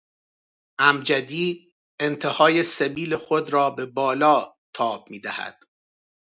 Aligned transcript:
امجدی 0.79 1.73
انتهای 1.99 2.63
سبیل 2.63 3.17
خود 3.17 3.49
را 3.53 3.69
به 3.69 3.85
بالا 3.85 4.53
تاب 4.73 5.09
میدهد. 5.11 5.59